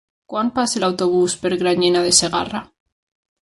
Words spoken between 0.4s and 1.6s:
passa l'autobús per